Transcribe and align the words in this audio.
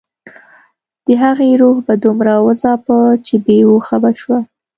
د 1.05 1.07
هغې 1.23 1.49
روح 1.61 1.77
به 1.85 1.93
دومره 2.03 2.33
وځاپه 2.45 2.97
چې 3.25 3.35
بې 3.45 3.57
هوښه 3.67 3.97
به 4.03 4.11
شوه 4.19 4.39